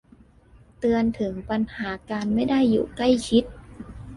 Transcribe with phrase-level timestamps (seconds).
[0.79, 3.43] เตือนถึงปัญหาการไม่ได้อยู่ใกล้ชิด